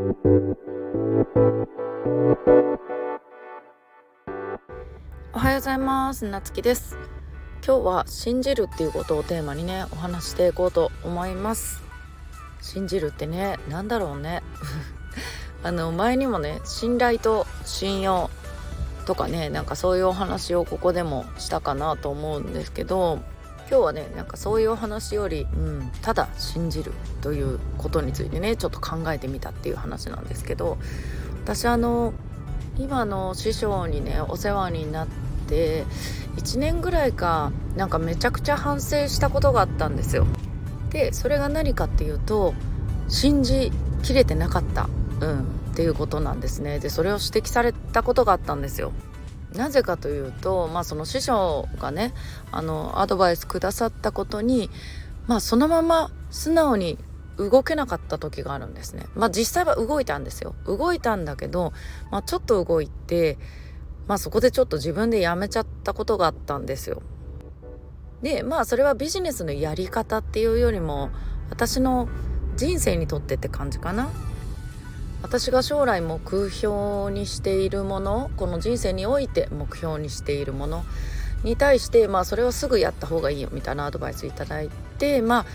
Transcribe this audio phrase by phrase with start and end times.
[0.00, 0.02] お
[5.38, 6.24] はようございます。
[6.24, 6.96] なつきです。
[7.62, 11.82] 今日は信じるっていうことをテーマにねお話していこうと思います。
[12.62, 14.42] 信じるってね何だろうね。
[15.62, 18.30] あの前にもね信頼と信用
[19.04, 23.18] とかねなんかそういうお話をここでもしたかなと思うんですけど
[23.70, 30.76] 今日はねなんかそういうお話より、うん、ただ信じるということについてねちょっと考えてみたっていう話なんですけど
[31.44, 32.12] 私あの
[32.78, 35.06] 今の師匠にねお世話になっ
[35.48, 35.84] て
[36.36, 40.26] 1年ぐらいかなんかめちゃくちゃ反省したことがあったんですよ。
[40.90, 42.52] でそれが何かっていうと
[43.08, 43.70] 信じ
[44.02, 44.88] きれてなかった、
[45.20, 45.44] うん、っ
[45.76, 48.92] ていうことなんですねでそれを指摘されたことがあったんですよ
[49.54, 52.14] なぜかというと、まあ、その師匠がね
[52.52, 54.70] あのアドバイスくださったことに、
[55.26, 56.98] まあ、そのまま素直に
[57.36, 59.06] 動けなかった時があるんですね。
[59.14, 60.54] まあ実際は動いたんですよ。
[60.66, 61.72] 動いたんだけど、
[62.10, 63.38] まあ、ちょっと動いて、
[64.06, 67.02] まあそこでちょっと自分でやめちゃったことがあったんですよ。
[68.22, 71.08] でまあそれはビジネスのやり方っていうよりも
[71.48, 72.08] 私の
[72.56, 74.10] 人生にとってって感じかな。
[75.22, 80.84] 私が将来目標にしているものこの人生において目標にしているもの
[81.44, 85.46] に対してまあそれはすぐやった方がいいよみたいなアドバイスいただいてまあ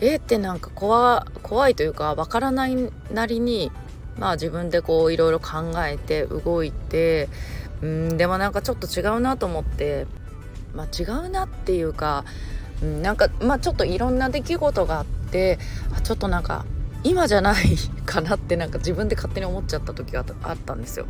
[0.00, 2.76] えってなんか怖怖いというかわからない
[3.12, 3.70] なりに
[4.18, 7.28] まあ自分でこういろいろ考えて動いて
[7.82, 10.06] うんでもなんかちょっと違うなと思って
[10.74, 12.24] まあ違うなっていうか、
[12.82, 15.58] うん、なんかまあちょっといろんな出来事があって
[15.94, 16.64] あちょっとなんか
[17.02, 21.06] 今じゃないかなってなんか自分で勝手に思っちゃった時があったんですよ。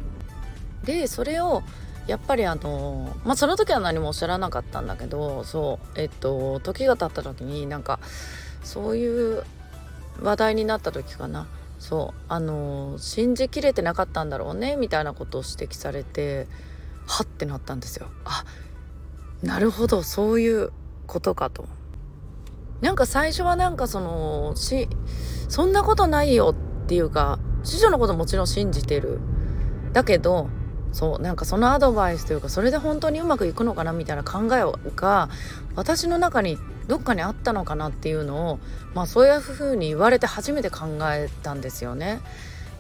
[0.84, 1.62] でそれを
[2.06, 8.00] やっぱりあのまあその時は何もおっしゃらなかったんだけどそうえっと時が経った時になんか
[8.62, 9.44] そういう
[10.20, 11.46] 話題になった時かな
[11.78, 16.46] そうあの信じきれてなかったんだろうねみたいなことを指摘されて
[17.06, 18.08] はってなったんですよ。
[18.24, 18.44] あ
[19.42, 20.72] なるほどそういう
[21.06, 21.66] ことかと。
[22.80, 24.88] なんか最初はなんかそのし
[25.50, 29.18] そんなことないよっていうか師匠のこともちろん信じてる
[29.92, 30.48] だけど
[30.92, 35.28] そうなんかそのアドバイスというかそれで本当にうまくいくのかなみたいな考えが
[35.74, 36.56] 私の中に
[36.86, 38.58] どっかにあったのかなっていうのを
[38.94, 42.20] まあそういうふうに言われて初めて考えたんですよね。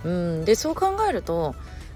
[0.04, 1.54] うん、でそう考えると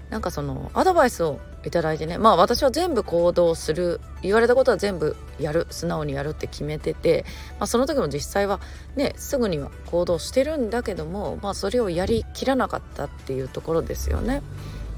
[0.09, 7.25] なんかそのアドバイスを頂いてねまあ私は全部行動する言われたことは全部やる素直にやるって決めてて、
[7.59, 8.59] まあ、その時も実際は
[8.95, 14.41] ねすぐには行動してるんだけども、まあ、それをやりきらなかったっていうところですよね。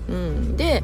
[0.09, 0.83] うん、で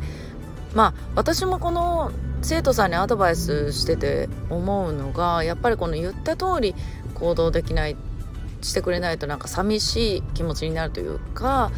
[0.73, 2.11] まあ私もこの
[2.41, 6.75] 生徒さんにアドバイスしてて思うのがやっぱりこの言った通り
[7.13, 7.95] 行動できない
[8.61, 11.71] してくれないとなんか寂しい気持ちになるというか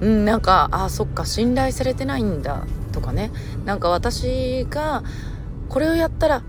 [0.00, 3.30] うん、なんかあそっか信頼されてないんだとかね。
[3.64, 5.02] なんか私が
[5.68, 6.42] これをやったら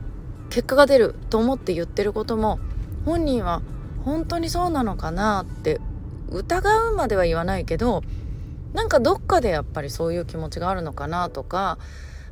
[0.50, 2.60] 結果が出ると思って言ってることも
[3.06, 3.62] 本人は
[4.06, 5.80] 本当にそうなのかなって
[6.30, 8.04] 疑うまでは言わないけど
[8.74, 11.78] なんかどっかでやっぱりそういう気持ちがあるのかなとか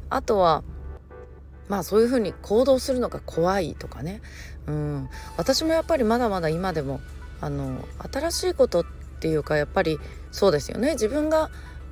[0.10, 0.64] あとは
[1.68, 4.22] まあそういうふうに行動するのが怖いとかね、
[4.68, 7.02] うん、私もやっぱりまだまだ今でも
[7.42, 10.00] あの新しいことってっていうかやっぱり
[10.32, 10.92] そうですよね。
[10.94, 11.50] 自分が、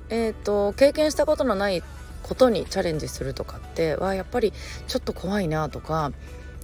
[0.09, 1.81] えーと、経験したことのない
[2.23, 4.53] ことにチャレンジするとかってはやっぱり
[4.87, 6.11] ちょっと怖いなとか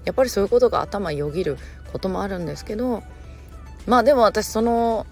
[0.06, 1.58] やっぱりそういうことが頭よぎる
[1.92, 3.03] こともあるんですけど
[3.86, 5.06] まあでも私その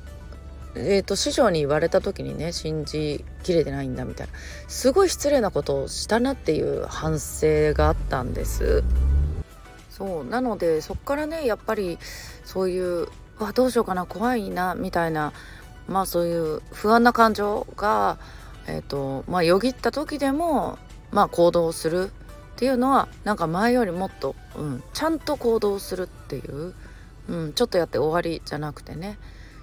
[0.79, 4.33] えーと、師匠に言われた時にね信じきれてないんだみたいな
[4.67, 8.83] すごい失礼なことをしたなっていう反省があったんです。
[9.89, 11.97] そうなのでそっからねやっぱり
[12.45, 13.07] そういう
[13.39, 15.33] わどうしようかな怖いなみたいな
[15.87, 18.17] まあそういう不安な感情が、
[18.67, 20.77] えーとまあ、よぎった時でも、
[21.11, 22.11] まあ、行動する
[22.57, 26.73] っていうのはなんか前よりもっと、うん、ちゃんと行動するっていう、
[27.29, 29.19] うん、ちょっとやって終わりじゃなくてね。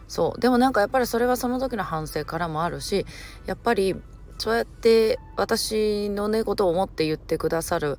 [0.07, 0.41] そう。
[0.41, 3.05] でもなんかやっぱりそれはその時の反省からもあるし
[3.47, 3.97] やっぱり
[4.39, 7.99] そうやって私のねことを思って言ってくださる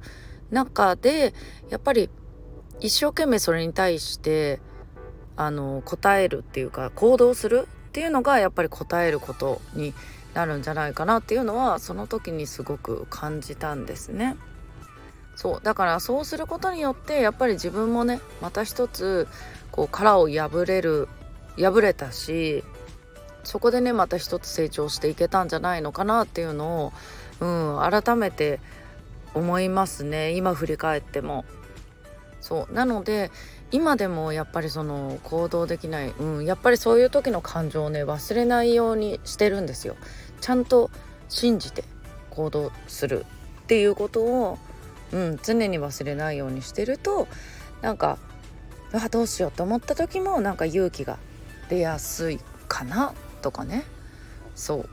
[0.52, 1.34] 中で
[1.70, 2.10] やっぱり
[2.80, 4.60] 一生懸命それに対して
[5.38, 9.94] あの答えるっていうか行動するっていうのがやっぱり答えることに
[10.34, 14.36] なるんじゃないかなっていうのはその時にすごく感じたんですね。
[15.36, 19.28] そうだからそうすることによってやっぱり自分もねまた一つ
[19.72, 21.10] こう殻を破れる
[21.58, 22.64] 破れたし
[23.44, 26.94] そこでねまた一つ成長していけたんじゃないのかなっていうのを、
[27.42, 28.62] うん、改めて
[29.34, 31.46] 思いますね今振り返っても。
[32.46, 32.74] そう。
[32.74, 33.32] なので
[33.72, 39.96] 今でもやっぱりその行動できない、うん、やっぱりそういう時の感情をね忘れないようにしてるんですよ。
[40.42, 40.92] ちゃんと
[41.28, 41.84] 信じて
[42.30, 43.26] 行動する
[43.64, 44.60] っていうことを、
[45.12, 47.28] うん、常に忘れないようにしてると
[47.82, 48.20] なんか
[48.94, 51.18] あどうしようと思った時もなんか勇気が
[51.70, 53.86] 出やすいかなとかね。
[54.54, 54.90] そう。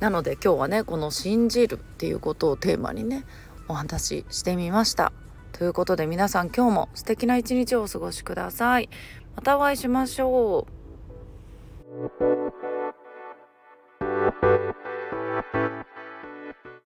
[0.00, 3.24] なので今日はねこの「信じる」っていうことをテーマにね
[3.66, 5.10] お話ししてみました。
[5.58, 8.90] ということで皆さん今日も素敵な一日をお過ごしください。
[9.34, 10.72] またお会いしましょう。